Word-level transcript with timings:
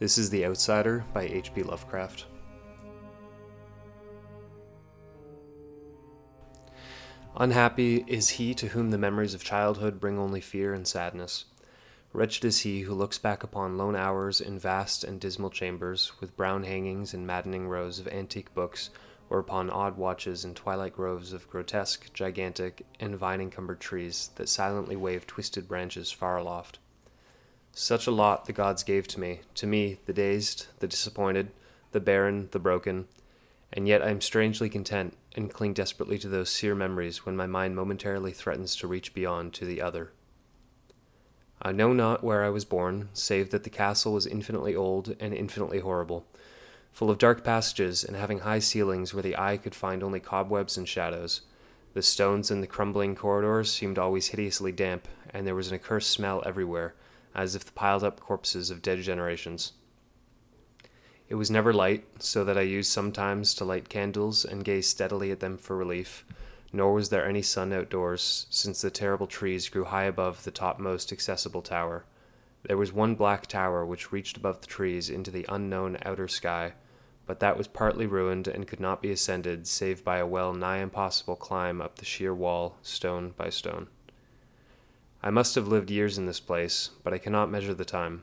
This 0.00 0.16
is 0.16 0.30
The 0.30 0.46
Outsider 0.46 1.04
by 1.12 1.24
H.P. 1.24 1.64
Lovecraft. 1.64 2.26
Unhappy 7.36 8.04
is 8.06 8.28
he 8.28 8.54
to 8.54 8.68
whom 8.68 8.92
the 8.92 8.98
memories 8.98 9.34
of 9.34 9.42
childhood 9.42 9.98
bring 9.98 10.16
only 10.16 10.40
fear 10.40 10.72
and 10.72 10.86
sadness. 10.86 11.46
Wretched 12.12 12.44
is 12.44 12.60
he 12.60 12.82
who 12.82 12.94
looks 12.94 13.18
back 13.18 13.42
upon 13.42 13.76
lone 13.76 13.96
hours 13.96 14.40
in 14.40 14.56
vast 14.56 15.02
and 15.02 15.20
dismal 15.20 15.50
chambers, 15.50 16.12
with 16.20 16.36
brown 16.36 16.62
hangings 16.62 17.12
and 17.12 17.26
maddening 17.26 17.66
rows 17.66 17.98
of 17.98 18.06
antique 18.06 18.54
books, 18.54 18.90
or 19.28 19.40
upon 19.40 19.68
odd 19.68 19.96
watches 19.96 20.44
in 20.44 20.54
twilight 20.54 20.92
groves 20.92 21.32
of 21.32 21.50
grotesque, 21.50 22.12
gigantic, 22.12 22.86
and 23.00 23.16
vine 23.16 23.40
encumbered 23.40 23.80
trees 23.80 24.30
that 24.36 24.48
silently 24.48 24.94
wave 24.94 25.26
twisted 25.26 25.66
branches 25.66 26.12
far 26.12 26.36
aloft. 26.36 26.78
Such 27.80 28.08
a 28.08 28.10
lot 28.10 28.46
the 28.46 28.52
gods 28.52 28.82
gave 28.82 29.06
to 29.06 29.20
me, 29.20 29.42
to 29.54 29.64
me, 29.64 30.00
the 30.06 30.12
dazed, 30.12 30.66
the 30.80 30.88
disappointed, 30.88 31.52
the 31.92 32.00
barren, 32.00 32.48
the 32.50 32.58
broken, 32.58 33.06
and 33.72 33.86
yet 33.86 34.02
I 34.02 34.08
am 34.10 34.20
strangely 34.20 34.68
content 34.68 35.16
and 35.36 35.48
cling 35.48 35.74
desperately 35.74 36.18
to 36.18 36.28
those 36.28 36.50
sere 36.50 36.74
memories 36.74 37.24
when 37.24 37.36
my 37.36 37.46
mind 37.46 37.76
momentarily 37.76 38.32
threatens 38.32 38.74
to 38.76 38.88
reach 38.88 39.14
beyond 39.14 39.54
to 39.54 39.64
the 39.64 39.80
other. 39.80 40.10
I 41.62 41.70
know 41.70 41.92
not 41.92 42.24
where 42.24 42.42
I 42.42 42.48
was 42.48 42.64
born, 42.64 43.10
save 43.12 43.50
that 43.50 43.62
the 43.62 43.70
castle 43.70 44.12
was 44.12 44.26
infinitely 44.26 44.74
old 44.74 45.14
and 45.20 45.32
infinitely 45.32 45.78
horrible, 45.78 46.26
full 46.90 47.10
of 47.10 47.18
dark 47.18 47.44
passages 47.44 48.02
and 48.02 48.16
having 48.16 48.40
high 48.40 48.58
ceilings 48.58 49.14
where 49.14 49.22
the 49.22 49.38
eye 49.38 49.56
could 49.56 49.76
find 49.76 50.02
only 50.02 50.18
cobwebs 50.18 50.76
and 50.76 50.88
shadows. 50.88 51.42
The 51.94 52.02
stones 52.02 52.50
in 52.50 52.60
the 52.60 52.66
crumbling 52.66 53.14
corridors 53.14 53.72
seemed 53.72 54.00
always 54.00 54.26
hideously 54.26 54.72
damp, 54.72 55.06
and 55.30 55.46
there 55.46 55.54
was 55.54 55.68
an 55.68 55.76
accursed 55.76 56.10
smell 56.10 56.42
everywhere, 56.44 56.96
as 57.38 57.54
if 57.54 57.64
the 57.64 57.70
piled 57.70 58.02
up 58.02 58.18
corpses 58.18 58.68
of 58.68 58.82
dead 58.82 59.00
generations. 59.00 59.72
It 61.28 61.36
was 61.36 61.52
never 61.52 61.72
light, 61.72 62.04
so 62.18 62.42
that 62.44 62.58
I 62.58 62.62
used 62.62 62.90
sometimes 62.90 63.54
to 63.54 63.64
light 63.64 63.88
candles 63.88 64.44
and 64.44 64.64
gaze 64.64 64.88
steadily 64.88 65.30
at 65.30 65.38
them 65.38 65.56
for 65.56 65.76
relief, 65.76 66.24
nor 66.72 66.92
was 66.92 67.10
there 67.10 67.24
any 67.24 67.42
sun 67.42 67.72
outdoors, 67.72 68.46
since 68.50 68.80
the 68.80 68.90
terrible 68.90 69.28
trees 69.28 69.68
grew 69.68 69.84
high 69.84 70.04
above 70.04 70.42
the 70.42 70.50
topmost 70.50 71.12
accessible 71.12 71.62
tower. 71.62 72.04
There 72.64 72.76
was 72.76 72.92
one 72.92 73.14
black 73.14 73.46
tower 73.46 73.86
which 73.86 74.10
reached 74.10 74.36
above 74.36 74.60
the 74.60 74.66
trees 74.66 75.08
into 75.08 75.30
the 75.30 75.46
unknown 75.48 75.96
outer 76.04 76.26
sky, 76.26 76.72
but 77.24 77.38
that 77.38 77.56
was 77.56 77.68
partly 77.68 78.06
ruined 78.06 78.48
and 78.48 78.66
could 78.66 78.80
not 78.80 79.00
be 79.00 79.12
ascended 79.12 79.68
save 79.68 80.02
by 80.02 80.18
a 80.18 80.26
well 80.26 80.52
nigh 80.52 80.78
impossible 80.78 81.36
climb 81.36 81.80
up 81.80 81.98
the 81.98 82.04
sheer 82.04 82.34
wall, 82.34 82.78
stone 82.82 83.32
by 83.36 83.48
stone. 83.48 83.86
I 85.22 85.30
must 85.30 85.56
have 85.56 85.66
lived 85.66 85.90
years 85.90 86.16
in 86.16 86.26
this 86.26 86.38
place, 86.38 86.90
but 87.02 87.12
I 87.12 87.18
cannot 87.18 87.50
measure 87.50 87.74
the 87.74 87.84
time. 87.84 88.22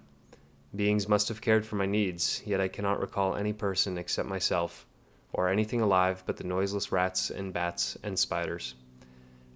Beings 0.74 1.10
must 1.10 1.28
have 1.28 1.42
cared 1.42 1.66
for 1.66 1.76
my 1.76 1.86
needs, 1.86 2.42
yet 2.46 2.62
I 2.62 2.70
cannot 2.70 3.02
recall 3.02 3.36
any 3.36 3.52
person 3.52 3.98
except 3.98 4.30
myself, 4.30 4.86
or 5.34 5.50
anything 5.50 5.82
alive 5.82 6.24
but 6.26 6.38
the 6.38 6.46
noiseless 6.46 6.92
rats 6.94 7.30
and 7.30 7.52
bats 7.52 7.98
and 8.02 8.18
spiders. 8.18 8.76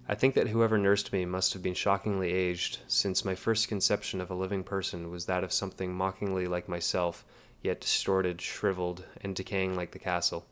I 0.06 0.14
think 0.14 0.34
that 0.34 0.48
whoever 0.48 0.76
nursed 0.76 1.12
me 1.12 1.24
must 1.24 1.52
have 1.54 1.62
been 1.62 1.74
shockingly 1.74 2.32
aged, 2.32 2.80
since 2.88 3.24
my 3.24 3.34
first 3.34 3.68
conception 3.68 4.20
of 4.20 4.30
a 4.30 4.34
living 4.34 4.64
person 4.64 5.10
was 5.10 5.24
that 5.26 5.44
of 5.44 5.52
something 5.52 5.94
mockingly 5.94 6.46
like 6.46 6.68
myself, 6.68 7.24
yet 7.62 7.80
distorted, 7.80 8.42
shriveled, 8.42 9.04
and 9.22 9.34
decaying 9.34 9.76
like 9.76 9.92
the 9.92 9.98
castle. 9.98 10.46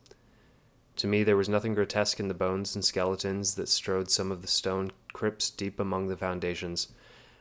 To 0.96 1.06
me, 1.06 1.22
there 1.22 1.36
was 1.36 1.48
nothing 1.48 1.74
grotesque 1.74 2.18
in 2.18 2.28
the 2.28 2.34
bones 2.34 2.74
and 2.74 2.84
skeletons 2.84 3.54
that 3.56 3.68
strode 3.68 4.10
some 4.10 4.32
of 4.32 4.42
the 4.42 4.48
stone 4.48 4.90
crypts 5.18 5.50
deep 5.50 5.80
among 5.80 6.06
the 6.06 6.16
foundations 6.16 6.88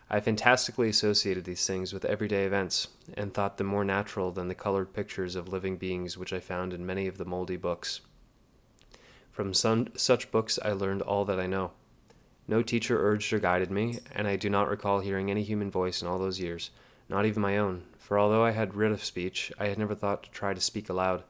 I 0.09 0.22
fantastically 0.22 0.88
associated 0.88 1.44
these 1.44 1.67
things 1.67 1.92
with 1.92 2.06
everyday 2.06 2.45
events, 2.45 2.88
and 3.16 3.33
thought 3.33 3.58
them 3.58 3.67
more 3.67 3.83
natural 3.83 4.31
than 4.31 4.47
the 4.47 4.56
colored 4.56 4.94
pictures 4.94 5.36
of 5.36 5.50
living 5.50 5.75
beings 5.75 6.17
which 6.17 6.31
I 6.31 6.39
found 6.39 6.73
in 6.73 6.86
many 6.86 7.08
of 7.08 7.17
the 7.17 7.25
moldy 7.25 7.58
books. 7.58 7.99
From 9.32 9.54
some, 9.54 9.89
such 9.98 10.32
books 10.32 10.58
I 10.64 10.71
learned 10.71 11.02
all 11.02 11.26
that 11.26 11.42
I 11.42 11.45
know. 11.45 11.71
No 12.48 12.61
teacher 12.61 13.05
urged 13.05 13.33
or 13.33 13.39
guided 13.39 13.70
me, 13.70 13.99
and 14.15 14.30
I 14.30 14.38
do 14.38 14.49
not 14.49 14.70
recall 14.70 15.02
hearing 15.02 15.30
any 15.30 15.44
human 15.44 15.70
voice 15.70 16.02
in 16.02 16.08
all 16.08 16.17
those 16.17 16.39
years, 16.39 16.71
not 17.09 17.26
even 17.26 17.42
my 17.42 17.58
own, 17.58 17.83
for 17.99 18.17
although 18.17 18.45
I 18.45 18.52
had 18.52 18.76
rid 18.76 18.94
of 18.94 19.04
speech, 19.04 19.52
I 19.59 19.67
had 19.67 19.77
never 19.77 19.94
thought 19.94 20.23
to 20.23 20.32
try 20.32 20.54
to 20.54 20.61
speak 20.61 20.88
aloud. 20.88 21.23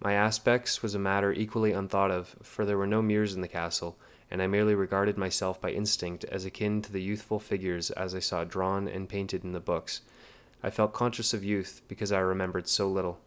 My 0.00 0.12
aspects 0.12 0.82
was 0.82 0.94
a 0.94 0.98
matter 0.98 1.32
equally 1.32 1.72
unthought 1.72 2.10
of, 2.10 2.36
for 2.42 2.66
there 2.66 2.76
were 2.76 2.86
no 2.86 3.00
mirrors 3.00 3.34
in 3.34 3.40
the 3.40 3.48
castle, 3.48 3.96
and 4.32 4.40
I 4.40 4.46
merely 4.46 4.74
regarded 4.74 5.18
myself 5.18 5.60
by 5.60 5.72
instinct 5.72 6.24
as 6.24 6.46
akin 6.46 6.80
to 6.82 6.90
the 6.90 7.02
youthful 7.02 7.38
figures 7.38 7.90
as 7.90 8.14
I 8.14 8.20
saw 8.20 8.44
drawn 8.44 8.88
and 8.88 9.06
painted 9.06 9.44
in 9.44 9.52
the 9.52 9.60
books. 9.60 10.00
I 10.62 10.70
felt 10.70 10.94
conscious 10.94 11.34
of 11.34 11.44
youth 11.44 11.82
because 11.86 12.10
I 12.10 12.18
remembered 12.20 12.66
so 12.66 12.88
little. 12.88 13.20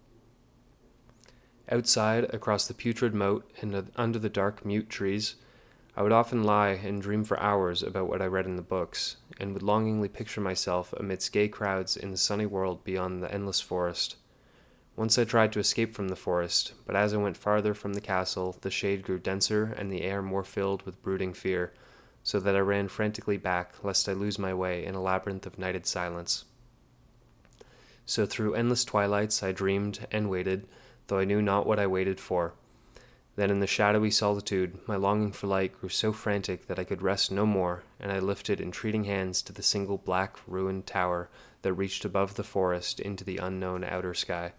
Outside, 1.69 2.23
across 2.33 2.65
the 2.65 2.73
putrid 2.73 3.13
moat 3.13 3.47
and 3.61 3.91
under 3.95 4.17
the 4.17 4.29
dark 4.29 4.65
mute 4.65 4.89
trees, 4.89 5.35
I 5.95 6.01
would 6.01 6.11
often 6.11 6.43
lie 6.43 6.69
and 6.69 6.99
dream 6.99 7.23
for 7.23 7.39
hours 7.39 7.83
about 7.83 8.09
what 8.09 8.21
I 8.21 8.25
read 8.25 8.47
in 8.47 8.55
the 8.55 8.63
books, 8.63 9.17
and 9.39 9.53
would 9.53 9.61
longingly 9.61 10.09
picture 10.09 10.41
myself 10.41 10.91
amidst 10.93 11.31
gay 11.31 11.47
crowds 11.47 11.95
in 11.95 12.09
the 12.09 12.17
sunny 12.17 12.47
world 12.47 12.83
beyond 12.83 13.21
the 13.21 13.31
endless 13.31 13.61
forest. 13.61 14.15
Once 14.97 15.17
I 15.17 15.25
tried 15.25 15.51
to 15.51 15.59
escape 15.59 15.93
from 15.93 16.07
the 16.07 16.15
forest, 16.15 16.71
but 16.85 16.95
as 16.95 17.13
I 17.13 17.17
went 17.17 17.35
farther 17.35 17.73
from 17.73 17.95
the 17.95 18.01
castle, 18.01 18.55
the 18.61 18.71
shade 18.71 19.03
grew 19.03 19.19
denser 19.19 19.75
and 19.77 19.91
the 19.91 20.03
air 20.03 20.21
more 20.21 20.45
filled 20.45 20.83
with 20.83 21.01
brooding 21.03 21.33
fear, 21.33 21.73
so 22.23 22.39
that 22.39 22.55
I 22.55 22.59
ran 22.59 22.87
frantically 22.87 23.35
back, 23.35 23.73
lest 23.83 24.07
I 24.07 24.13
lose 24.13 24.39
my 24.39 24.53
way 24.53 24.85
in 24.85 24.95
a 24.95 25.01
labyrinth 25.01 25.45
of 25.45 25.59
nighted 25.59 25.85
silence. 25.85 26.45
So 28.05 28.25
through 28.25 28.53
endless 28.53 28.85
twilights 28.85 29.43
I 29.43 29.51
dreamed 29.51 30.07
and 30.11 30.29
waited, 30.29 30.65
though 31.07 31.19
I 31.19 31.25
knew 31.25 31.41
not 31.41 31.67
what 31.67 31.79
I 31.79 31.87
waited 31.87 32.21
for. 32.21 32.53
Then 33.35 33.51
in 33.51 33.59
the 33.59 33.67
shadowy 33.67 34.11
solitude, 34.11 34.79
my 34.87 34.95
longing 34.95 35.33
for 35.33 35.47
light 35.47 35.77
grew 35.77 35.89
so 35.89 36.13
frantic 36.13 36.67
that 36.67 36.79
I 36.79 36.85
could 36.85 37.01
rest 37.01 37.33
no 37.33 37.45
more, 37.45 37.83
and 37.99 38.13
I 38.13 38.19
lifted 38.19 38.61
entreating 38.61 39.03
hands 39.03 39.41
to 39.41 39.51
the 39.51 39.61
single 39.61 39.97
black 39.97 40.37
ruined 40.47 40.87
tower 40.87 41.29
that 41.63 41.73
reached 41.73 42.05
above 42.05 42.35
the 42.35 42.45
forest 42.45 43.01
into 43.01 43.25
the 43.25 43.37
unknown 43.37 43.83
outer 43.83 44.13
sky 44.13 44.53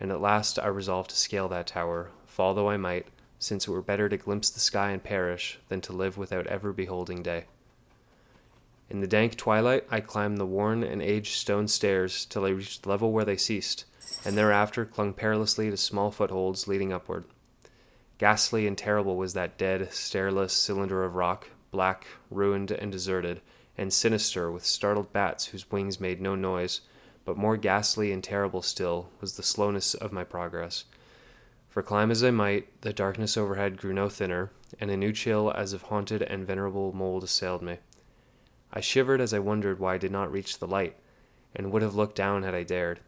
and 0.00 0.12
at 0.12 0.20
last 0.20 0.58
I 0.58 0.66
resolved 0.68 1.10
to 1.10 1.16
scale 1.16 1.48
that 1.48 1.66
tower, 1.66 2.10
fall 2.26 2.54
though 2.54 2.70
I 2.70 2.76
might, 2.76 3.06
since 3.38 3.66
it 3.66 3.70
were 3.70 3.82
better 3.82 4.08
to 4.08 4.16
glimpse 4.16 4.50
the 4.50 4.60
sky 4.60 4.90
and 4.90 5.02
perish 5.02 5.58
than 5.68 5.80
to 5.82 5.92
live 5.92 6.16
without 6.18 6.46
ever 6.46 6.72
beholding 6.72 7.22
day. 7.22 7.44
In 8.90 9.00
the 9.00 9.06
dank 9.06 9.36
twilight, 9.36 9.84
I 9.90 10.00
climbed 10.00 10.38
the 10.38 10.46
worn 10.46 10.82
and 10.82 11.02
aged 11.02 11.36
stone 11.36 11.68
stairs 11.68 12.24
till 12.24 12.46
I 12.46 12.50
reached 12.50 12.82
the 12.82 12.88
level 12.88 13.12
where 13.12 13.24
they 13.24 13.36
ceased, 13.36 13.84
and 14.24 14.36
thereafter 14.36 14.86
clung 14.86 15.12
perilously 15.12 15.70
to 15.70 15.76
small 15.76 16.10
footholds 16.10 16.66
leading 16.66 16.92
upward. 16.92 17.24
Ghastly 18.16 18.66
and 18.66 18.76
terrible 18.76 19.16
was 19.16 19.34
that 19.34 19.58
dead, 19.58 19.92
stairless 19.92 20.52
cylinder 20.52 21.04
of 21.04 21.14
rock, 21.14 21.48
black, 21.70 22.06
ruined, 22.30 22.70
and 22.70 22.90
deserted, 22.90 23.42
and 23.76 23.92
sinister 23.92 24.50
with 24.50 24.64
startled 24.64 25.12
bats 25.12 25.46
whose 25.46 25.70
wings 25.70 26.00
made 26.00 26.20
no 26.20 26.34
noise, 26.34 26.80
but 27.28 27.36
more 27.36 27.58
ghastly 27.58 28.10
and 28.10 28.24
terrible 28.24 28.62
still 28.62 29.10
was 29.20 29.36
the 29.36 29.42
slowness 29.42 29.92
of 29.92 30.12
my 30.12 30.24
progress. 30.24 30.86
For 31.68 31.82
climb 31.82 32.10
as 32.10 32.24
I 32.24 32.30
might, 32.30 32.80
the 32.80 32.90
darkness 32.90 33.36
overhead 33.36 33.76
grew 33.76 33.92
no 33.92 34.08
thinner, 34.08 34.50
and 34.80 34.90
a 34.90 34.96
new 34.96 35.12
chill 35.12 35.52
as 35.54 35.74
of 35.74 35.82
haunted 35.82 36.22
and 36.22 36.46
venerable 36.46 36.90
mold 36.94 37.22
assailed 37.22 37.60
me. 37.60 37.80
I 38.72 38.80
shivered 38.80 39.20
as 39.20 39.34
I 39.34 39.40
wondered 39.40 39.78
why 39.78 39.96
I 39.96 39.98
did 39.98 40.10
not 40.10 40.32
reach 40.32 40.58
the 40.58 40.66
light, 40.66 40.96
and 41.54 41.70
would 41.70 41.82
have 41.82 41.94
looked 41.94 42.16
down 42.16 42.44
had 42.44 42.54
I 42.54 42.62
dared. 42.62 43.00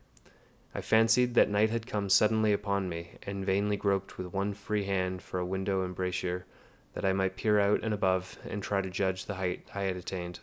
I 0.74 0.82
fancied 0.82 1.32
that 1.32 1.48
night 1.48 1.70
had 1.70 1.86
come 1.86 2.10
suddenly 2.10 2.52
upon 2.52 2.90
me, 2.90 3.12
and 3.22 3.46
vainly 3.46 3.78
groped 3.78 4.18
with 4.18 4.34
one 4.34 4.52
free 4.52 4.84
hand 4.84 5.22
for 5.22 5.40
a 5.40 5.46
window 5.46 5.82
embrasure, 5.82 6.44
that 6.92 7.06
I 7.06 7.14
might 7.14 7.36
peer 7.36 7.58
out 7.58 7.82
and 7.82 7.94
above 7.94 8.36
and 8.46 8.62
try 8.62 8.82
to 8.82 8.90
judge 8.90 9.24
the 9.24 9.36
height 9.36 9.66
I 9.74 9.84
had 9.84 9.96
attained. 9.96 10.40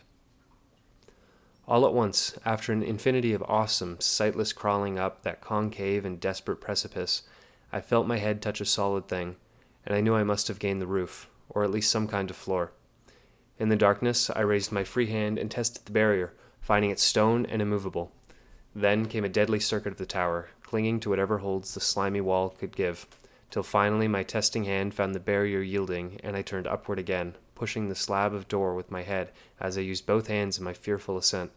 All 1.68 1.84
at 1.84 1.92
once, 1.92 2.34
after 2.46 2.72
an 2.72 2.82
infinity 2.82 3.34
of 3.34 3.42
awesome, 3.46 4.00
sightless 4.00 4.54
crawling 4.54 4.98
up 4.98 5.22
that 5.22 5.42
concave 5.42 6.06
and 6.06 6.18
desperate 6.18 6.62
precipice, 6.62 7.24
I 7.70 7.82
felt 7.82 8.06
my 8.06 8.16
head 8.16 8.40
touch 8.40 8.62
a 8.62 8.64
solid 8.64 9.06
thing, 9.06 9.36
and 9.84 9.94
I 9.94 10.00
knew 10.00 10.14
I 10.14 10.24
must 10.24 10.48
have 10.48 10.58
gained 10.58 10.80
the 10.80 10.86
roof, 10.86 11.28
or 11.50 11.64
at 11.64 11.70
least 11.70 11.90
some 11.90 12.08
kind 12.08 12.30
of 12.30 12.36
floor. 12.36 12.72
In 13.58 13.68
the 13.68 13.76
darkness, 13.76 14.30
I 14.30 14.40
raised 14.40 14.72
my 14.72 14.82
free 14.82 15.08
hand 15.08 15.38
and 15.38 15.50
tested 15.50 15.84
the 15.84 15.92
barrier, 15.92 16.32
finding 16.62 16.90
it 16.90 16.98
stone 16.98 17.44
and 17.44 17.60
immovable. 17.60 18.12
Then 18.74 19.04
came 19.04 19.26
a 19.26 19.28
deadly 19.28 19.60
circuit 19.60 19.92
of 19.92 19.98
the 19.98 20.06
tower, 20.06 20.48
clinging 20.62 21.00
to 21.00 21.10
whatever 21.10 21.38
holds 21.38 21.74
the 21.74 21.80
slimy 21.80 22.22
wall 22.22 22.48
could 22.48 22.74
give, 22.74 23.06
till 23.50 23.62
finally 23.62 24.08
my 24.08 24.22
testing 24.22 24.64
hand 24.64 24.94
found 24.94 25.14
the 25.14 25.20
barrier 25.20 25.60
yielding, 25.60 26.18
and 26.22 26.34
I 26.34 26.40
turned 26.40 26.66
upward 26.66 26.98
again, 26.98 27.34
pushing 27.58 27.88
the 27.88 27.94
slab 27.94 28.32
of 28.32 28.48
door 28.48 28.74
with 28.74 28.90
my 28.90 29.02
head 29.02 29.32
as 29.60 29.76
I 29.76 29.82
used 29.82 30.06
both 30.06 30.28
hands 30.28 30.58
in 30.58 30.64
my 30.64 30.72
fearful 30.72 31.18
ascent. 31.18 31.50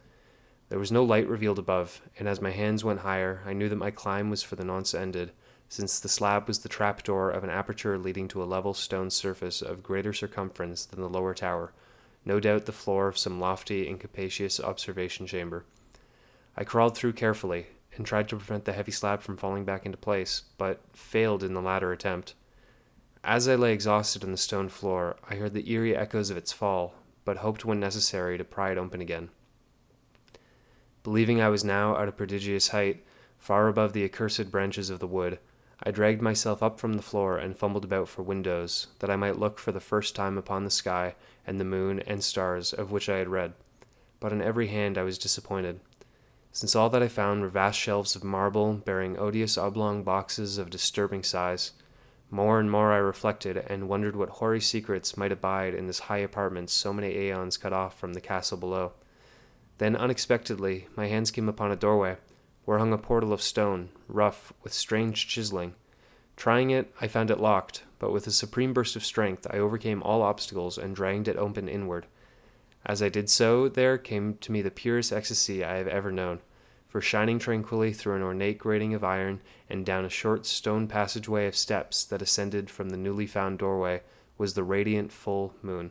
There 0.70 0.80
was 0.80 0.92
no 0.92 1.04
light 1.04 1.28
revealed 1.28 1.60
above, 1.60 2.02
and 2.18 2.28
as 2.28 2.42
my 2.42 2.52
hands 2.52 2.84
went 2.84 3.02
higher, 3.02 3.42
I 3.46 3.54
knew 3.54 3.70
that 3.70 3.76
my 3.76 3.92
climb 3.92 4.30
was 4.30 4.42
for 4.42 4.56
the 4.56 4.66
nonce 4.66 4.96
ended, 4.96 5.32
since 5.70 6.00
the 6.00 6.10
slab 6.10 6.48
was 6.48 6.60
the 6.60 6.70
trap 6.70 7.04
door 7.04 7.30
of 7.30 7.44
an 7.44 7.50
aperture 7.50 7.98
leading 7.98 8.28
to 8.30 8.42
a 8.42 8.46
level 8.46 8.74
stone 8.74 9.10
surface 9.10 9.62
of 9.62 9.84
greater 9.84 10.12
circumference 10.12 10.86
than 10.86 11.02
the 11.02 11.10
lower 11.10 11.34
tower, 11.34 11.72
no 12.26 12.40
doubt 12.40 12.66
the 12.66 12.72
floor 12.72 13.08
of 13.08 13.18
some 13.18 13.40
lofty 13.40 13.88
and 13.88 14.00
capacious 14.00 14.60
observation 14.60 15.28
chamber. 15.28 15.66
I 16.58 16.64
crawled 16.64 16.98
through 16.98 17.14
carefully, 17.14 17.68
and 17.96 18.06
tried 18.06 18.30
to 18.30 18.38
prevent 18.38 18.66
the 18.66 18.74
heavy 18.74 18.92
slab 18.92 19.22
from 19.22 19.38
falling 19.38 19.66
back 19.66 19.86
into 19.86 19.98
place, 19.98 20.44
but 20.58 20.82
failed 20.94 21.44
in 21.44 21.54
the 21.54 21.62
latter 21.62 21.92
attempt. 21.92 22.34
As 23.24 23.48
I 23.48 23.54
lay 23.54 23.72
exhausted 23.72 24.24
on 24.24 24.32
the 24.32 24.38
stone 24.38 24.68
floor, 24.68 25.16
I 25.30 25.36
heard 25.36 25.54
the 25.54 25.70
eerie 25.72 25.96
echoes 25.96 26.32
of 26.32 26.38
its 26.38 26.52
fall, 26.52 26.96
but 27.24 27.38
hoped 27.38 27.64
when 27.64 27.80
necessary 27.80 28.36
to 28.38 28.44
pry 28.44 28.72
it 28.72 28.80
open 28.80 29.00
again. 29.00 29.30
Believing 31.04 31.40
I 31.40 31.50
was 31.50 31.64
now 31.64 31.98
at 32.02 32.08
a 32.08 32.12
prodigious 32.12 32.70
height, 32.70 33.06
far 33.38 33.68
above 33.68 33.94
the 33.94 34.04
accursed 34.04 34.50
branches 34.50 34.90
of 34.90 35.00
the 35.00 35.08
wood, 35.08 35.38
I 35.84 35.92
dragged 35.92 36.22
myself 36.22 36.64
up 36.64 36.80
from 36.80 36.94
the 36.94 37.04
floor 37.04 37.38
and 37.38 37.58
fumbled 37.58 37.84
about 37.84 38.10
for 38.10 38.24
windows, 38.24 38.88
that 39.00 39.10
I 39.12 39.16
might 39.16 39.40
look 39.40 39.60
for 39.60 39.72
the 39.72 39.80
first 39.80 40.16
time 40.16 40.38
upon 40.38 40.64
the 40.64 40.72
sky 40.72 41.16
and 41.46 41.60
the 41.60 41.66
moon 41.66 42.00
and 42.02 42.24
stars 42.24 42.74
of 42.74 42.92
which 42.92 43.08
I 43.08 43.18
had 43.18 43.30
read. 43.30 43.54
But 44.20 44.32
on 44.32 44.42
every 44.42 44.68
hand 44.68 44.98
I 44.98 45.04
was 45.04 45.20
disappointed, 45.20 45.80
since 46.52 46.76
all 46.76 46.90
that 46.90 47.04
I 47.04 47.08
found 47.08 47.42
were 47.42 47.50
vast 47.50 47.80
shelves 47.80 48.16
of 48.16 48.24
marble 48.24 48.74
bearing 48.74 49.18
odious 49.18 49.60
oblong 49.60 50.04
boxes 50.04 50.58
of 50.58 50.72
disturbing 50.72 51.24
size. 51.24 51.72
More 52.34 52.62
and 52.62 52.72
more 52.72 52.94
I 52.94 52.98
reflected, 52.98 53.58
and 53.58 53.90
wondered 53.90 54.16
what 54.16 54.30
hoary 54.30 54.62
secrets 54.62 55.18
might 55.18 55.34
abide 55.34 55.74
in 55.74 55.88
this 55.88 56.00
high 56.00 56.20
apartment 56.20 56.70
so 56.70 56.94
many 56.94 57.14
aeons 57.14 57.58
cut 57.58 57.74
off 57.74 58.00
from 58.00 58.14
the 58.14 58.22
castle 58.22 58.58
below. 58.58 58.94
Then, 59.80 59.98
unexpectedly, 59.98 60.88
my 60.96 61.08
hands 61.08 61.30
came 61.30 61.50
upon 61.50 61.72
a 61.72 61.76
doorway, 61.76 62.16
where 62.64 62.80
hung 62.80 62.94
a 62.94 62.98
portal 62.98 63.34
of 63.34 63.42
stone, 63.42 63.90
rough, 64.08 64.54
with 64.64 64.72
strange 64.72 65.28
chiseling. 65.28 65.76
Trying 66.38 66.70
it, 66.70 66.94
I 67.02 67.10
found 67.10 67.32
it 67.32 67.40
locked, 67.40 67.84
but 68.00 68.14
with 68.14 68.26
a 68.28 68.32
supreme 68.32 68.72
burst 68.72 68.96
of 68.96 69.04
strength, 69.04 69.46
I 69.50 69.58
overcame 69.58 70.02
all 70.02 70.22
obstacles 70.22 70.78
and 70.78 70.96
dragged 70.96 71.28
it 71.28 71.36
open 71.36 71.68
inward. 71.68 72.06
As 72.86 73.04
I 73.04 73.10
did 73.10 73.30
so, 73.30 73.68
there 73.68 73.98
came 73.98 74.38
to 74.38 74.54
me 74.54 74.62
the 74.62 74.72
purest 74.72 75.12
ecstasy 75.12 75.66
I 75.66 75.76
have 75.76 75.88
ever 75.88 76.14
known, 76.14 76.40
for 76.92 77.00
shining 77.00 77.40
tranquilly 77.40 77.94
through 77.94 78.16
an 78.16 78.22
ornate 78.22 78.58
grating 78.60 78.94
of 78.94 79.04
iron 79.04 79.42
and 79.70 79.86
down 79.86 80.04
a 80.04 80.10
short 80.10 80.46
stone 80.46 80.86
passageway 80.88 81.48
of 81.48 81.56
steps 81.56 82.04
that 82.04 82.22
ascended 82.22 82.70
from 82.70 82.90
the 82.90 82.98
newly 82.98 83.26
found 83.26 83.58
doorway 83.58 84.02
was 84.38 84.54
the 84.54 84.64
radiant 84.64 85.12
full 85.12 85.56
moon, 85.62 85.90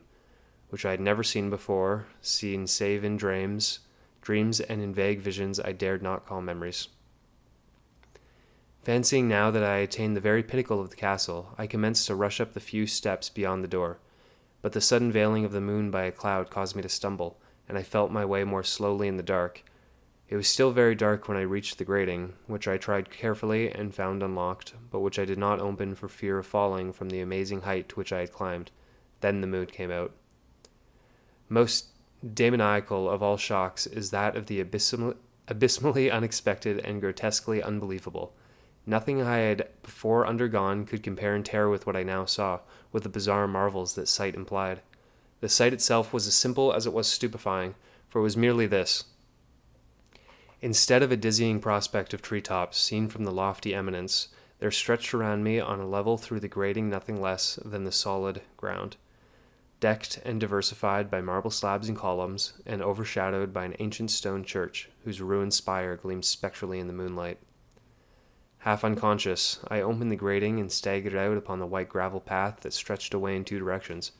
which 0.68 0.84
I 0.84 0.92
had 0.92 1.00
never 1.00 1.22
seen 1.22 1.50
before, 1.50 2.06
seen 2.20 2.66
save 2.66 3.02
in 3.02 3.16
dreams, 3.16 3.80
dreams 4.20 4.60
and 4.60 4.80
in 4.80 4.94
vague 4.94 5.20
visions 5.20 5.58
I 5.58 5.72
dared 5.72 6.02
not 6.02 6.26
call 6.26 6.42
memories. 6.42 6.88
Fancying 8.84 9.26
now 9.26 9.50
that 9.50 9.64
I 9.64 9.78
attained 9.78 10.16
the 10.16 10.20
very 10.20 10.42
pinnacle 10.42 10.80
of 10.80 10.90
the 10.90 10.96
castle, 10.96 11.54
I 11.58 11.66
commenced 11.66 12.06
to 12.06 12.14
rush 12.14 12.40
up 12.40 12.52
the 12.52 12.60
few 12.60 12.86
steps 12.86 13.28
beyond 13.28 13.64
the 13.64 13.68
door 13.68 13.98
but 14.62 14.72
the 14.72 14.80
sudden 14.80 15.10
veiling 15.10 15.44
of 15.44 15.52
the 15.52 15.60
moon 15.60 15.90
by 15.90 16.04
a 16.04 16.12
cloud 16.12 16.50
caused 16.50 16.76
me 16.76 16.82
to 16.82 16.88
stumble, 16.88 17.38
and 17.68 17.78
I 17.78 17.82
felt 17.82 18.10
my 18.10 18.24
way 18.24 18.44
more 18.44 18.62
slowly 18.62 19.08
in 19.08 19.16
the 19.16 19.22
dark. 19.22 19.62
It 20.30 20.36
was 20.36 20.46
still 20.46 20.70
very 20.70 20.94
dark 20.94 21.26
when 21.26 21.36
I 21.36 21.40
reached 21.40 21.78
the 21.78 21.84
grating, 21.84 22.34
which 22.46 22.68
I 22.68 22.78
tried 22.78 23.10
carefully 23.10 23.68
and 23.68 23.92
found 23.92 24.22
unlocked, 24.22 24.74
but 24.88 25.00
which 25.00 25.18
I 25.18 25.24
did 25.24 25.38
not 25.38 25.58
open 25.58 25.96
for 25.96 26.08
fear 26.08 26.38
of 26.38 26.46
falling 26.46 26.92
from 26.92 27.08
the 27.08 27.20
amazing 27.20 27.62
height 27.62 27.88
to 27.88 27.96
which 27.96 28.12
I 28.12 28.20
had 28.20 28.32
climbed. 28.32 28.70
Then 29.22 29.40
the 29.40 29.48
moon 29.48 29.66
came 29.66 29.90
out. 29.90 30.14
Most 31.48 31.86
demoniacal 32.22 33.10
of 33.10 33.24
all 33.24 33.36
shocks 33.36 33.88
is 33.88 34.12
that 34.12 34.36
of 34.36 34.46
the 34.46 34.60
abysmal, 34.60 35.14
abysmally 35.48 36.12
unexpected 36.12 36.78
and 36.78 37.00
grotesquely 37.00 37.60
unbelievable. 37.60 38.32
Nothing 38.86 39.20
I 39.20 39.38
had 39.38 39.68
before 39.82 40.28
undergone 40.28 40.86
could 40.86 41.02
compare 41.02 41.34
in 41.34 41.42
terror 41.42 41.68
with 41.68 41.88
what 41.88 41.96
I 41.96 42.04
now 42.04 42.24
saw, 42.24 42.60
with 42.92 43.02
the 43.02 43.08
bizarre 43.08 43.48
marvels 43.48 43.96
that 43.96 44.06
sight 44.06 44.36
implied. 44.36 44.80
The 45.40 45.48
sight 45.48 45.72
itself 45.72 46.12
was 46.12 46.28
as 46.28 46.36
simple 46.36 46.72
as 46.72 46.86
it 46.86 46.92
was 46.92 47.08
stupefying, 47.08 47.74
for 48.08 48.20
it 48.20 48.22
was 48.22 48.36
merely 48.36 48.68
this. 48.68 49.06
Instead 50.62 51.02
of 51.02 51.10
a 51.10 51.16
dizzying 51.16 51.58
prospect 51.58 52.12
of 52.12 52.20
tree 52.20 52.42
tops 52.42 52.78
seen 52.78 53.08
from 53.08 53.24
the 53.24 53.32
lofty 53.32 53.74
eminence, 53.74 54.28
there 54.58 54.70
stretched 54.70 55.14
around 55.14 55.42
me 55.42 55.58
on 55.58 55.80
a 55.80 55.86
level 55.86 56.18
through 56.18 56.40
the 56.40 56.48
grating 56.48 56.90
nothing 56.90 57.20
less 57.20 57.58
than 57.64 57.84
the 57.84 57.92
solid 57.92 58.42
ground, 58.58 58.96
decked 59.80 60.20
and 60.22 60.38
diversified 60.38 61.10
by 61.10 61.22
marble 61.22 61.50
slabs 61.50 61.88
and 61.88 61.96
columns, 61.96 62.52
and 62.66 62.82
overshadowed 62.82 63.54
by 63.54 63.64
an 63.64 63.74
ancient 63.78 64.10
stone 64.10 64.44
church 64.44 64.90
whose 65.04 65.22
ruined 65.22 65.54
spire 65.54 65.96
gleamed 65.96 66.26
spectrally 66.26 66.78
in 66.78 66.86
the 66.86 66.92
moonlight. 66.92 67.38
Half 68.58 68.84
unconscious, 68.84 69.60
I 69.68 69.80
opened 69.80 70.12
the 70.12 70.16
grating 70.16 70.60
and 70.60 70.70
staggered 70.70 71.16
out 71.16 71.38
upon 71.38 71.60
the 71.60 71.66
white 71.66 71.88
gravel 71.88 72.20
path 72.20 72.60
that 72.60 72.74
stretched 72.74 73.14
away 73.14 73.34
in 73.34 73.46
two 73.46 73.58
directions. 73.58 74.12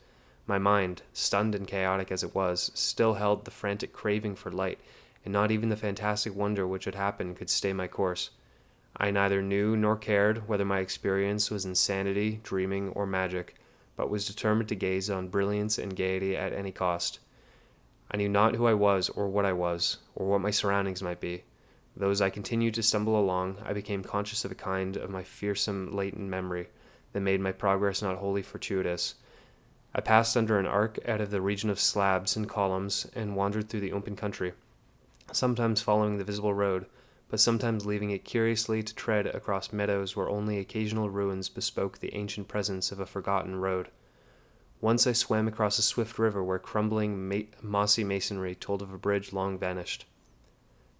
My 0.47 0.57
mind, 0.57 1.03
stunned 1.13 1.53
and 1.53 1.67
chaotic 1.67 2.11
as 2.11 2.23
it 2.23 2.33
was, 2.33 2.71
still 2.73 3.13
held 3.13 3.45
the 3.45 3.51
frantic 3.51 3.93
craving 3.93 4.35
for 4.35 4.49
light, 4.49 4.79
and 5.23 5.33
not 5.33 5.51
even 5.51 5.69
the 5.69 5.75
fantastic 5.75 6.35
wonder 6.35 6.67
which 6.67 6.85
had 6.85 6.95
happened 6.95 7.35
could 7.35 7.49
stay 7.49 7.73
my 7.73 7.87
course. 7.87 8.31
I 8.97 9.11
neither 9.11 9.41
knew 9.41 9.75
nor 9.77 9.95
cared 9.95 10.47
whether 10.47 10.65
my 10.65 10.79
experience 10.79 11.49
was 11.49 11.65
insanity, 11.65 12.39
dreaming, 12.43 12.89
or 12.89 13.05
magic, 13.05 13.55
but 13.95 14.09
was 14.09 14.27
determined 14.27 14.69
to 14.69 14.75
gaze 14.75 15.09
on 15.09 15.29
brilliance 15.29 15.77
and 15.77 15.95
gaiety 15.95 16.35
at 16.35 16.53
any 16.53 16.71
cost. 16.71 17.19
I 18.09 18.17
knew 18.17 18.27
not 18.27 18.55
who 18.55 18.65
I 18.65 18.73
was, 18.73 19.09
or 19.09 19.29
what 19.29 19.45
I 19.45 19.53
was, 19.53 19.97
or 20.15 20.27
what 20.27 20.41
my 20.41 20.51
surroundings 20.51 21.01
might 21.01 21.21
be. 21.21 21.43
Though 21.95 22.09
as 22.09 22.21
I 22.21 22.29
continued 22.29 22.73
to 22.75 22.83
stumble 22.83 23.19
along, 23.19 23.57
I 23.65 23.73
became 23.73 24.03
conscious 24.03 24.43
of 24.43 24.51
a 24.51 24.55
kind 24.55 24.97
of 24.97 25.09
my 25.09 25.23
fearsome 25.23 25.95
latent 25.95 26.29
memory 26.29 26.69
that 27.13 27.21
made 27.21 27.41
my 27.41 27.51
progress 27.51 28.01
not 28.01 28.17
wholly 28.17 28.41
fortuitous. 28.41 29.15
I 29.93 30.01
passed 30.01 30.37
under 30.37 30.57
an 30.57 30.65
arc 30.65 30.97
out 31.07 31.21
of 31.21 31.31
the 31.31 31.41
region 31.41 31.69
of 31.69 31.79
slabs 31.79 32.35
and 32.35 32.47
columns 32.47 33.07
and 33.13 33.35
wandered 33.35 33.69
through 33.69 33.81
the 33.81 33.91
open 33.91 34.15
country, 34.15 34.53
sometimes 35.35 35.81
following 35.81 36.17
the 36.17 36.23
visible 36.23 36.53
road, 36.53 36.85
but 37.29 37.39
sometimes 37.39 37.85
leaving 37.85 38.11
it 38.11 38.25
curiously 38.25 38.83
to 38.83 38.93
tread 38.93 39.27
across 39.27 39.71
meadows 39.71 40.15
where 40.15 40.29
only 40.29 40.59
occasional 40.59 41.09
ruins 41.09 41.49
bespoke 41.49 41.99
the 41.99 42.13
ancient 42.13 42.47
presence 42.47 42.91
of 42.91 42.99
a 42.99 43.05
forgotten 43.05 43.55
road. 43.55 43.89
Once 44.81 45.05
I 45.05 45.13
swam 45.13 45.47
across 45.47 45.77
a 45.77 45.83
swift 45.83 46.17
river 46.19 46.43
where 46.43 46.59
crumbling, 46.59 47.29
ma- 47.29 47.47
mossy 47.61 48.03
masonry 48.03 48.55
told 48.55 48.81
of 48.81 48.91
a 48.91 48.97
bridge 48.97 49.31
long 49.31 49.57
vanished. 49.57 50.05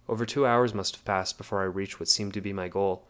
Over 0.08 0.24
two 0.24 0.46
hours 0.46 0.72
must 0.72 0.96
have 0.96 1.04
passed 1.04 1.36
before 1.36 1.60
I 1.60 1.64
reached 1.64 2.00
what 2.00 2.08
seemed 2.08 2.34
to 2.34 2.40
be 2.40 2.52
my 2.52 2.68
goal 2.68 3.06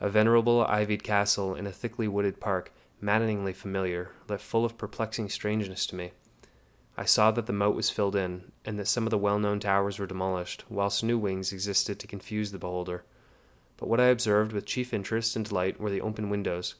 a 0.00 0.08
venerable 0.08 0.64
ivied 0.66 1.02
castle 1.02 1.54
in 1.54 1.66
a 1.66 1.72
thickly 1.72 2.08
wooded 2.08 2.40
park, 2.40 2.72
maddeningly 3.00 3.52
familiar, 3.52 4.10
yet 4.28 4.40
full 4.40 4.64
of 4.64 4.76
perplexing 4.76 5.28
strangeness 5.28 5.86
to 5.86 5.94
me. 5.94 6.12
I 6.96 7.04
saw 7.04 7.30
that 7.32 7.46
the 7.46 7.52
moat 7.52 7.74
was 7.74 7.90
filled 7.90 8.14
in, 8.14 8.52
and 8.64 8.78
that 8.78 8.86
some 8.86 9.04
of 9.04 9.10
the 9.10 9.18
well 9.18 9.38
known 9.38 9.58
towers 9.58 9.98
were 9.98 10.06
demolished, 10.06 10.64
whilst 10.68 11.02
new 11.02 11.18
wings 11.18 11.52
existed 11.52 11.98
to 11.98 12.06
confuse 12.06 12.52
the 12.52 12.58
beholder. 12.58 13.04
But 13.76 13.88
what 13.88 14.00
I 14.00 14.06
observed 14.06 14.52
with 14.52 14.66
chief 14.66 14.94
interest 14.94 15.34
and 15.34 15.44
delight 15.44 15.80
were 15.80 15.90
the 15.90 16.00
open 16.00 16.30
windows, 16.30 16.76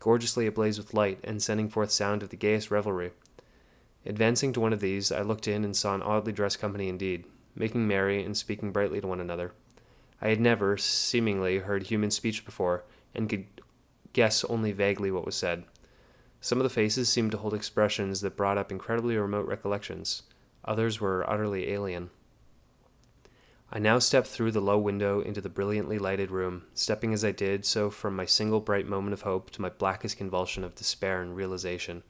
gorgeously 0.00 0.46
ablaze 0.46 0.78
with 0.78 0.94
light 0.94 1.20
and 1.22 1.40
sending 1.40 1.68
forth 1.68 1.92
sound 1.92 2.24
of 2.24 2.30
the 2.30 2.36
gayest 2.36 2.70
revelry. 2.70 3.12
Advancing 4.04 4.52
to 4.52 4.60
one 4.60 4.72
of 4.72 4.80
these, 4.80 5.12
I 5.12 5.22
looked 5.22 5.46
in 5.46 5.64
and 5.64 5.76
saw 5.76 5.94
an 5.94 6.02
oddly 6.02 6.32
dressed 6.32 6.58
company 6.58 6.88
indeed, 6.88 7.24
making 7.54 7.86
merry 7.86 8.24
and 8.24 8.36
speaking 8.36 8.72
brightly 8.72 9.00
to 9.00 9.06
one 9.06 9.20
another. 9.20 9.52
I 10.20 10.28
had 10.28 10.40
never, 10.40 10.76
seemingly, 10.76 11.58
heard 11.58 11.84
human 11.84 12.10
speech 12.10 12.44
before, 12.44 12.84
and 13.14 13.28
could 13.28 13.46
guess 14.12 14.42
only 14.44 14.72
vaguely 14.72 15.12
what 15.12 15.24
was 15.24 15.36
said. 15.36 15.64
Some 16.44 16.58
of 16.58 16.64
the 16.64 16.70
faces 16.70 17.08
seemed 17.08 17.30
to 17.30 17.38
hold 17.38 17.54
expressions 17.54 18.20
that 18.20 18.36
brought 18.36 18.58
up 18.58 18.72
incredibly 18.72 19.16
remote 19.16 19.46
recollections, 19.46 20.24
others 20.64 21.00
were 21.00 21.24
utterly 21.30 21.70
alien. 21.70 22.10
I 23.70 23.78
now 23.78 24.00
stepped 24.00 24.26
through 24.26 24.50
the 24.50 24.60
low 24.60 24.76
window 24.76 25.20
into 25.20 25.40
the 25.40 25.48
brilliantly 25.48 26.00
lighted 26.00 26.32
room, 26.32 26.64
stepping 26.74 27.14
as 27.14 27.24
I 27.24 27.30
did 27.30 27.64
so 27.64 27.90
from 27.90 28.16
my 28.16 28.26
single 28.26 28.58
bright 28.58 28.88
moment 28.88 29.14
of 29.14 29.22
hope 29.22 29.52
to 29.52 29.62
my 29.62 29.68
blackest 29.68 30.16
convulsion 30.16 30.64
of 30.64 30.74
despair 30.74 31.22
and 31.22 31.36
realization. 31.36 32.02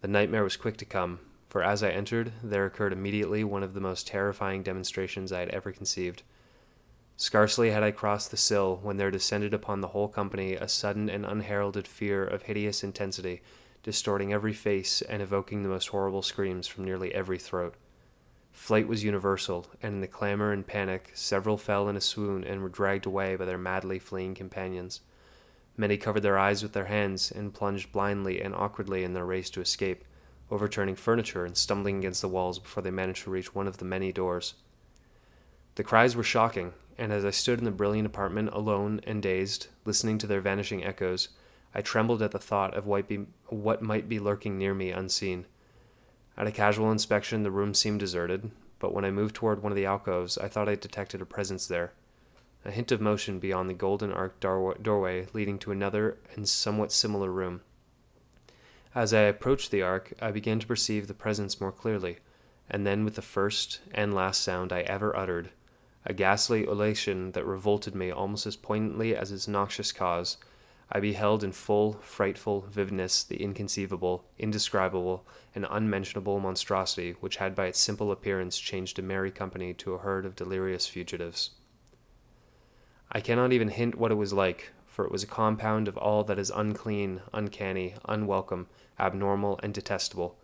The 0.00 0.08
nightmare 0.08 0.42
was 0.42 0.56
quick 0.56 0.78
to 0.78 0.86
come, 0.86 1.20
for 1.50 1.62
as 1.62 1.82
I 1.82 1.90
entered, 1.90 2.32
there 2.42 2.64
occurred 2.64 2.94
immediately 2.94 3.44
one 3.44 3.62
of 3.62 3.74
the 3.74 3.80
most 3.80 4.06
terrifying 4.06 4.62
demonstrations 4.62 5.32
I 5.32 5.40
had 5.40 5.50
ever 5.50 5.70
conceived. 5.70 6.22
Scarcely 7.18 7.72
had 7.72 7.82
I 7.82 7.90
crossed 7.90 8.30
the 8.30 8.38
sill 8.38 8.80
when 8.82 8.96
there 8.96 9.10
descended 9.10 9.52
upon 9.52 9.82
the 9.82 9.88
whole 9.88 10.08
company 10.08 10.54
a 10.54 10.66
sudden 10.66 11.10
and 11.10 11.26
unheralded 11.26 11.86
fear 11.86 12.24
of 12.24 12.44
hideous 12.44 12.82
intensity, 12.82 13.42
distorting 13.86 14.32
every 14.32 14.52
face 14.52 15.00
and 15.00 15.22
evoking 15.22 15.62
the 15.62 15.68
most 15.68 15.86
horrible 15.90 16.20
screams 16.20 16.66
from 16.66 16.84
nearly 16.84 17.14
every 17.14 17.38
throat. 17.38 17.76
Flight 18.50 18.88
was 18.88 19.04
universal, 19.04 19.68
and 19.80 19.94
in 19.94 20.00
the 20.00 20.08
clamor 20.08 20.50
and 20.50 20.66
panic, 20.66 21.12
several 21.14 21.56
fell 21.56 21.88
in 21.88 21.94
a 21.94 22.00
swoon 22.00 22.42
and 22.42 22.60
were 22.60 22.68
dragged 22.68 23.06
away 23.06 23.36
by 23.36 23.44
their 23.44 23.56
madly 23.56 24.00
fleeing 24.00 24.34
companions. 24.34 25.02
Many 25.76 25.96
covered 25.98 26.24
their 26.24 26.36
eyes 26.36 26.64
with 26.64 26.72
their 26.72 26.86
hands 26.86 27.30
and 27.30 27.54
plunged 27.54 27.92
blindly 27.92 28.42
and 28.42 28.56
awkwardly 28.56 29.04
in 29.04 29.12
their 29.12 29.24
race 29.24 29.50
to 29.50 29.60
escape 29.60 30.04
overturning 30.50 30.96
furniture 30.96 31.44
and 31.44 31.56
stumbling 31.56 31.98
against 31.98 32.22
the 32.22 32.28
walls 32.28 32.58
before 32.58 32.82
they 32.82 32.90
managed 32.90 33.22
to 33.22 33.30
reach 33.30 33.54
one 33.54 33.68
of 33.68 33.78
the 33.78 33.84
many 33.84 34.10
doors. 34.10 34.54
The 35.76 35.84
cries 35.84 36.16
were 36.16 36.24
shocking, 36.24 36.72
and 36.98 37.12
as 37.12 37.24
I 37.24 37.30
stood 37.30 37.60
in 37.60 37.64
the 37.64 37.70
brilliant 37.70 38.06
apartment 38.06 38.48
alone 38.52 39.00
and 39.06 39.22
dazed, 39.22 39.68
listening 39.84 40.18
to 40.18 40.26
their 40.26 40.40
vanishing 40.40 40.82
echoes, 40.82 41.28
I 41.76 41.82
trembled 41.82 42.22
at 42.22 42.30
the 42.30 42.38
thought 42.38 42.72
of 42.72 42.86
what 42.86 43.82
might 43.82 44.08
be 44.08 44.18
lurking 44.18 44.56
near 44.56 44.72
me 44.72 44.90
unseen. 44.90 45.44
At 46.34 46.46
a 46.46 46.50
casual 46.50 46.90
inspection, 46.90 47.42
the 47.42 47.50
room 47.50 47.74
seemed 47.74 48.00
deserted, 48.00 48.50
but 48.78 48.94
when 48.94 49.04
I 49.04 49.10
moved 49.10 49.34
toward 49.34 49.62
one 49.62 49.72
of 49.72 49.76
the 49.76 49.84
alcoves, 49.84 50.38
I 50.38 50.48
thought 50.48 50.70
I 50.70 50.74
detected 50.74 51.20
a 51.20 51.26
presence 51.26 51.66
there. 51.66 51.92
a 52.64 52.70
hint 52.70 52.90
of 52.92 53.02
motion 53.02 53.38
beyond 53.38 53.68
the 53.68 53.74
golden 53.74 54.10
arched 54.10 54.40
doorway 54.40 55.26
leading 55.34 55.58
to 55.58 55.70
another 55.70 56.16
and 56.34 56.48
somewhat 56.48 56.92
similar 56.92 57.30
room. 57.30 57.60
As 58.94 59.12
I 59.12 59.20
approached 59.20 59.70
the 59.70 59.82
ark, 59.82 60.14
I 60.18 60.30
began 60.30 60.58
to 60.60 60.66
perceive 60.66 61.08
the 61.08 61.12
presence 61.12 61.60
more 61.60 61.72
clearly, 61.72 62.20
and 62.70 62.86
then 62.86 63.04
with 63.04 63.16
the 63.16 63.22
first 63.22 63.80
and 63.92 64.14
last 64.14 64.40
sound 64.40 64.72
I 64.72 64.80
ever 64.80 65.14
uttered, 65.14 65.50
a 66.06 66.14
ghastly 66.14 66.64
elation 66.64 67.32
that 67.32 67.44
revolted 67.44 67.94
me 67.94 68.10
almost 68.10 68.46
as 68.46 68.56
poignantly 68.56 69.14
as 69.14 69.30
its 69.30 69.46
noxious 69.46 69.92
cause, 69.92 70.38
I 70.90 71.00
beheld 71.00 71.42
in 71.42 71.52
full, 71.52 71.94
frightful 71.94 72.62
vividness 72.70 73.24
the 73.24 73.42
inconceivable, 73.42 74.24
indescribable, 74.38 75.26
and 75.54 75.66
unmentionable 75.68 76.38
monstrosity 76.38 77.16
which 77.20 77.36
had 77.36 77.54
by 77.54 77.66
its 77.66 77.80
simple 77.80 78.12
appearance 78.12 78.58
changed 78.58 78.98
a 78.98 79.02
merry 79.02 79.32
company 79.32 79.74
to 79.74 79.94
a 79.94 79.98
herd 79.98 80.24
of 80.24 80.36
delirious 80.36 80.86
fugitives. 80.86 81.50
I 83.10 83.20
cannot 83.20 83.52
even 83.52 83.68
hint 83.68 83.96
what 83.96 84.12
it 84.12 84.16
was 84.16 84.32
like, 84.32 84.70
for 84.86 85.04
it 85.04 85.10
was 85.10 85.22
a 85.22 85.28
compound 85.28 85.88
of 85.88 85.98
all 85.98 86.22
that 86.24 86.38
is 86.38 86.50
unclean, 86.50 87.20
uncanny, 87.32 87.94
unwelcome, 88.04 88.68
abnormal, 88.98 89.58
and 89.62 89.74
detestable. 89.74 90.38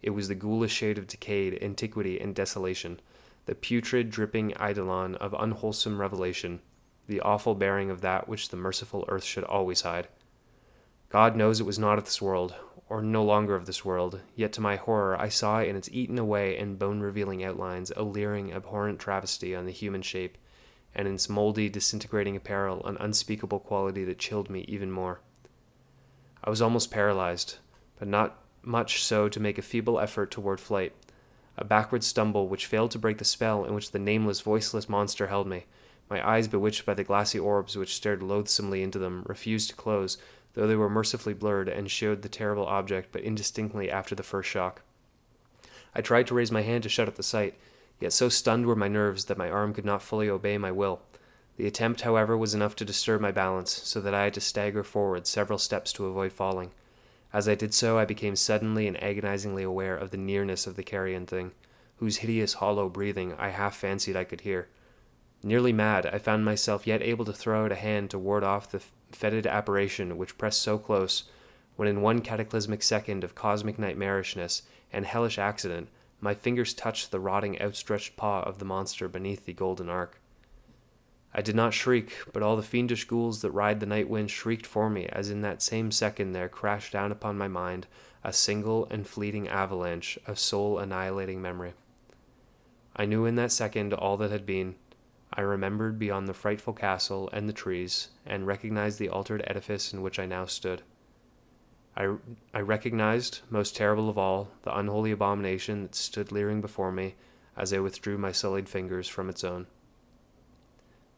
It 0.00 0.10
was 0.10 0.28
the 0.28 0.34
ghoulish 0.34 0.72
shade 0.72 0.98
of 0.98 1.08
decayed 1.08 1.62
antiquity 1.62 2.20
and 2.20 2.34
desolation, 2.34 3.00
the 3.46 3.54
putrid, 3.54 4.10
dripping 4.10 4.52
eidolon 4.60 5.16
of 5.16 5.34
unwholesome 5.38 6.00
revelation, 6.00 6.60
the 7.08 7.20
awful 7.20 7.54
bearing 7.54 7.90
of 7.90 8.02
that 8.02 8.28
which 8.28 8.50
the 8.50 8.56
merciful 8.56 9.04
earth 9.08 9.24
should 9.24 9.44
always 9.44 9.80
hide. 9.80 10.06
God 11.08 11.34
knows 11.34 11.58
it 11.58 11.66
was 11.66 11.78
not 11.78 11.98
of 11.98 12.04
this 12.04 12.22
world, 12.22 12.54
or 12.88 13.02
no 13.02 13.24
longer 13.24 13.56
of 13.56 13.66
this 13.66 13.84
world, 13.84 14.20
yet 14.36 14.52
to 14.52 14.60
my 14.60 14.76
horror 14.76 15.20
I 15.20 15.28
saw 15.28 15.60
in 15.60 15.74
its 15.74 15.88
eaten 15.90 16.18
away 16.18 16.56
and 16.56 16.78
bone 16.78 17.00
revealing 17.00 17.42
outlines 17.42 17.90
a 17.96 18.02
leering, 18.02 18.52
abhorrent 18.52 18.98
travesty 18.98 19.54
on 19.56 19.66
the 19.66 19.72
human 19.72 20.02
shape, 20.02 20.38
and 20.94 21.08
in 21.08 21.14
its 21.14 21.28
mouldy, 21.28 21.68
disintegrating 21.68 22.36
apparel 22.36 22.86
an 22.86 22.96
unspeakable 23.00 23.60
quality 23.60 24.04
that 24.04 24.18
chilled 24.18 24.50
me 24.50 24.64
even 24.68 24.90
more. 24.90 25.20
I 26.44 26.50
was 26.50 26.62
almost 26.62 26.90
paralyzed, 26.90 27.56
but 27.98 28.08
not 28.08 28.38
much 28.62 29.02
so 29.02 29.28
to 29.28 29.40
make 29.40 29.58
a 29.58 29.62
feeble 29.62 29.98
effort 29.98 30.30
toward 30.30 30.60
flight. 30.60 30.92
A 31.56 31.64
backward 31.64 32.04
stumble 32.04 32.48
which 32.48 32.66
failed 32.66 32.90
to 32.92 32.98
break 32.98 33.18
the 33.18 33.24
spell 33.24 33.64
in 33.64 33.74
which 33.74 33.92
the 33.92 33.98
nameless, 33.98 34.40
voiceless 34.40 34.88
monster 34.88 35.26
held 35.26 35.46
me. 35.46 35.64
My 36.10 36.26
eyes, 36.26 36.48
bewitched 36.48 36.86
by 36.86 36.94
the 36.94 37.04
glassy 37.04 37.38
orbs 37.38 37.76
which 37.76 37.94
stared 37.94 38.22
loathsomely 38.22 38.82
into 38.82 38.98
them, 38.98 39.24
refused 39.26 39.70
to 39.70 39.76
close, 39.76 40.18
though 40.54 40.66
they 40.66 40.76
were 40.76 40.88
mercifully 40.88 41.34
blurred 41.34 41.68
and 41.68 41.90
showed 41.90 42.22
the 42.22 42.28
terrible 42.28 42.66
object 42.66 43.10
but 43.12 43.22
indistinctly 43.22 43.90
after 43.90 44.14
the 44.14 44.22
first 44.22 44.48
shock. 44.48 44.82
I 45.94 46.00
tried 46.00 46.26
to 46.28 46.34
raise 46.34 46.50
my 46.50 46.62
hand 46.62 46.82
to 46.84 46.88
shut 46.88 47.08
out 47.08 47.16
the 47.16 47.22
sight, 47.22 47.54
yet 48.00 48.12
so 48.12 48.28
stunned 48.28 48.66
were 48.66 48.76
my 48.76 48.88
nerves 48.88 49.26
that 49.26 49.38
my 49.38 49.50
arm 49.50 49.74
could 49.74 49.84
not 49.84 50.02
fully 50.02 50.28
obey 50.28 50.58
my 50.58 50.72
will. 50.72 51.00
The 51.56 51.66
attempt, 51.66 52.02
however, 52.02 52.36
was 52.36 52.54
enough 52.54 52.76
to 52.76 52.84
disturb 52.84 53.20
my 53.20 53.32
balance, 53.32 53.72
so 53.72 54.00
that 54.00 54.14
I 54.14 54.24
had 54.24 54.34
to 54.34 54.40
stagger 54.40 54.84
forward 54.84 55.26
several 55.26 55.58
steps 55.58 55.92
to 55.94 56.06
avoid 56.06 56.32
falling. 56.32 56.70
As 57.32 57.48
I 57.48 57.54
did 57.54 57.74
so, 57.74 57.98
I 57.98 58.04
became 58.04 58.36
suddenly 58.36 58.86
and 58.86 59.02
agonizingly 59.02 59.62
aware 59.62 59.96
of 59.96 60.10
the 60.10 60.16
nearness 60.16 60.66
of 60.66 60.76
the 60.76 60.82
carrion 60.82 61.26
thing, 61.26 61.52
whose 61.96 62.18
hideous 62.18 62.54
hollow 62.54 62.88
breathing 62.88 63.34
I 63.38 63.48
half 63.48 63.76
fancied 63.76 64.16
I 64.16 64.24
could 64.24 64.42
hear. 64.42 64.68
Nearly 65.42 65.72
mad, 65.72 66.06
I 66.06 66.18
found 66.18 66.44
myself 66.44 66.86
yet 66.86 67.00
able 67.00 67.24
to 67.24 67.32
throw 67.32 67.64
out 67.64 67.72
a 67.72 67.76
hand 67.76 68.10
to 68.10 68.18
ward 68.18 68.42
off 68.42 68.70
the 68.70 68.82
fetid 69.12 69.46
apparition 69.46 70.16
which 70.16 70.36
pressed 70.36 70.62
so 70.62 70.78
close, 70.78 71.24
when 71.76 71.88
in 71.88 72.02
one 72.02 72.20
cataclysmic 72.20 72.82
second 72.82 73.22
of 73.22 73.36
cosmic 73.36 73.78
nightmarishness 73.78 74.62
and 74.92 75.06
hellish 75.06 75.38
accident, 75.38 75.88
my 76.20 76.34
fingers 76.34 76.74
touched 76.74 77.10
the 77.10 77.20
rotting 77.20 77.60
outstretched 77.62 78.16
paw 78.16 78.42
of 78.42 78.58
the 78.58 78.64
monster 78.64 79.06
beneath 79.06 79.44
the 79.44 79.52
golden 79.52 79.88
ark. 79.88 80.20
I 81.32 81.40
did 81.40 81.54
not 81.54 81.74
shriek, 81.74 82.12
but 82.32 82.42
all 82.42 82.56
the 82.56 82.62
fiendish 82.62 83.04
ghouls 83.04 83.42
that 83.42 83.52
ride 83.52 83.78
the 83.78 83.86
night 83.86 84.08
wind 84.08 84.30
shrieked 84.30 84.66
for 84.66 84.90
me 84.90 85.06
as 85.06 85.30
in 85.30 85.42
that 85.42 85.62
same 85.62 85.92
second 85.92 86.32
there 86.32 86.48
crashed 86.48 86.92
down 86.92 87.12
upon 87.12 87.38
my 87.38 87.46
mind 87.46 87.86
a 88.24 88.32
single 88.32 88.88
and 88.90 89.06
fleeting 89.06 89.46
avalanche 89.46 90.18
of 90.26 90.38
soul 90.38 90.78
annihilating 90.78 91.40
memory. 91.40 91.74
I 92.96 93.04
knew 93.04 93.24
in 93.24 93.36
that 93.36 93.52
second 93.52 93.94
all 93.94 94.16
that 94.16 94.32
had 94.32 94.44
been. 94.44 94.74
I 95.32 95.42
remembered 95.42 95.98
beyond 95.98 96.26
the 96.26 96.34
frightful 96.34 96.72
castle 96.72 97.28
and 97.32 97.48
the 97.48 97.52
trees, 97.52 98.08
and 98.26 98.46
recognized 98.46 98.98
the 98.98 99.08
altered 99.08 99.44
edifice 99.46 99.92
in 99.92 100.02
which 100.02 100.18
I 100.18 100.26
now 100.26 100.46
stood. 100.46 100.82
I, 101.96 102.14
I 102.54 102.60
recognized, 102.60 103.40
most 103.50 103.74
terrible 103.74 104.08
of 104.08 104.16
all, 104.16 104.48
the 104.62 104.76
unholy 104.76 105.10
abomination 105.10 105.82
that 105.82 105.94
stood 105.94 106.30
leering 106.30 106.60
before 106.60 106.92
me 106.92 107.16
as 107.56 107.72
I 107.72 107.80
withdrew 107.80 108.16
my 108.16 108.30
sullied 108.30 108.68
fingers 108.68 109.08
from 109.08 109.28
its 109.28 109.42
own. 109.42 109.66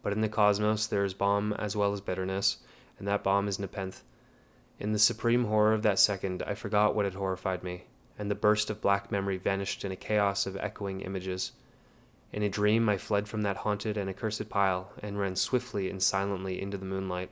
But 0.03 0.15
in 0.15 0.23
the 0.23 0.29
cosmos 0.29 0.87
there 0.87 1.05
is 1.05 1.13
balm 1.13 1.53
as 1.53 1.77
well 1.77 1.93
as 1.93 2.01
bitterness, 2.01 2.59
and 2.99 3.07
that 3.07 3.23
balm 3.23 3.47
is 3.47 3.59
Nepenthe. 3.59 4.03
In 4.79 4.93
the 4.93 4.99
supreme 4.99 5.45
horror 5.45 5.75
of 5.75 5.83
that 5.83 5.99
second, 5.99 6.43
I 6.47 6.55
forgot 6.55 6.95
what 6.95 7.05
had 7.05 7.15
horrified 7.15 7.63
me, 7.63 7.85
and 8.19 8.31
the 8.31 8.35
burst 8.35 8.71
of 8.71 8.81
black 8.81 9.13
memory 9.13 9.37
vanished 9.37 9.85
in 9.85 9.93
a 9.93 9.97
chaos 9.97 10.47
of 10.47 10.57
echoing 10.57 11.03
images. 11.03 11.53
In 12.33 12.43
a 12.43 12.49
dream, 12.49 12.89
I 12.89 12.97
fled 12.97 13.29
from 13.29 13.43
that 13.43 13.59
haunted 13.59 13.97
and 13.97 14.09
accursed 14.09 14.49
pile, 14.49 14.93
and 15.03 15.19
ran 15.19 15.35
swiftly 15.35 15.91
and 15.91 16.03
silently 16.03 16.61
into 16.63 16.79
the 16.79 16.87
moonlight. 16.87 17.31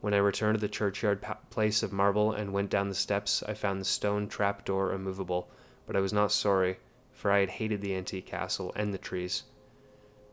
When 0.00 0.14
I 0.14 0.18
returned 0.18 0.56
to 0.56 0.60
the 0.60 0.68
churchyard 0.68 1.22
pa- 1.22 1.38
place 1.50 1.82
of 1.82 1.92
marble 1.92 2.30
and 2.30 2.52
went 2.52 2.70
down 2.70 2.88
the 2.88 2.94
steps, 2.94 3.42
I 3.42 3.54
found 3.54 3.80
the 3.80 3.86
stone 3.86 4.28
trap 4.28 4.64
door 4.64 4.92
immovable, 4.92 5.48
but 5.86 5.96
I 5.96 6.00
was 6.00 6.12
not 6.12 6.30
sorry, 6.30 6.78
for 7.12 7.32
I 7.32 7.40
had 7.40 7.50
hated 7.50 7.80
the 7.80 7.94
antique 7.94 8.26
castle 8.26 8.72
and 8.76 8.94
the 8.94 8.98
trees. 8.98 9.44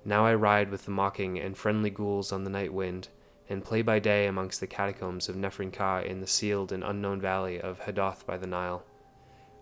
Now 0.04 0.26
I 0.26 0.36
ride 0.36 0.70
with 0.70 0.86
the 0.86 0.92
mocking 0.92 1.40
and 1.40 1.58
friendly 1.58 1.90
ghouls 1.90 2.32
on 2.32 2.44
the 2.44 2.50
night 2.50 2.74
wind, 2.74 3.08
and 3.50 3.64
play 3.64 3.82
by 3.82 4.00
day 4.00 4.28
amongst 4.28 4.60
the 4.60 4.68
catacombs 4.68 5.28
of 5.28 5.36
Nephren 5.36 5.72
Ka 5.72 6.00
in 6.00 6.22
the 6.22 6.28
sealed 6.28 6.72
and 6.72 6.84
unknown 6.84 7.20
valley 7.20 7.60
of 7.60 7.82
Hadoth 7.82 8.26
by 8.26 8.38
the 8.38 8.48
Nile. 8.48 8.84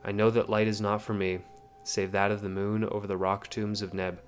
I 0.03 0.11
know 0.11 0.29
that 0.29 0.49
light 0.49 0.67
is 0.67 0.81
not 0.81 1.01
for 1.01 1.13
me, 1.13 1.39
save 1.89 2.11
that 2.11 2.29
of 2.29 2.41
the 2.41 2.49
moon 2.49 2.83
over 2.83 3.07
the 3.07 3.17
rock 3.17 3.47
tombs 3.47 3.81
of 3.81 3.95
Neb, 3.95 4.21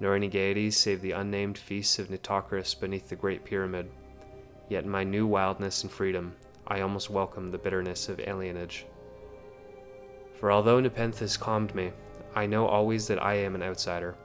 nor 0.00 0.16
any 0.16 0.28
gaieties 0.28 0.76
save 0.76 1.00
the 1.00 1.12
unnamed 1.12 1.56
feasts 1.56 2.00
of 2.00 2.10
Nitocris 2.10 2.74
beneath 2.74 3.08
the 3.08 3.14
great 3.14 3.44
pyramid. 3.44 3.88
Yet 4.68 4.82
in 4.82 4.90
my 4.90 5.04
new 5.04 5.24
wildness 5.24 5.84
and 5.84 5.92
freedom, 5.92 6.34
I 6.66 6.80
almost 6.80 7.10
welcome 7.10 7.52
the 7.52 7.58
bitterness 7.58 8.08
of 8.08 8.18
alienage. 8.18 8.82
For 10.40 10.50
although 10.50 10.80
Nepenthe 10.80 11.20
has 11.20 11.36
calmed 11.36 11.72
me, 11.72 11.92
I 12.34 12.46
know 12.46 12.66
always 12.66 13.06
that 13.06 13.22
I 13.22 13.34
am 13.34 13.54
an 13.54 13.62
outsider, 13.62 14.16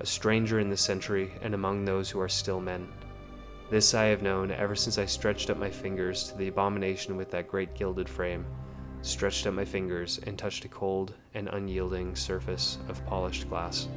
a 0.00 0.06
stranger 0.06 0.58
in 0.58 0.68
this 0.68 0.82
century 0.82 1.30
and 1.42 1.54
among 1.54 1.84
those 1.84 2.10
who 2.10 2.20
are 2.20 2.28
still 2.28 2.60
men. 2.60 2.88
This 3.70 3.94
I 3.94 4.06
have 4.06 4.22
known 4.22 4.50
ever 4.50 4.74
since 4.74 4.98
I 4.98 5.06
stretched 5.06 5.48
up 5.48 5.58
my 5.58 5.70
fingers 5.70 6.24
to 6.24 6.36
the 6.36 6.48
abomination 6.48 7.16
with 7.16 7.30
that 7.30 7.46
great 7.46 7.74
gilded 7.74 8.08
frame, 8.08 8.44
stretched 9.02 9.46
out 9.46 9.54
my 9.54 9.64
fingers 9.64 10.20
and 10.26 10.38
touched 10.38 10.64
a 10.64 10.68
cold 10.68 11.14
and 11.34 11.48
unyielding 11.48 12.16
surface 12.16 12.78
of 12.88 13.04
polished 13.06 13.48
glass. 13.48 13.88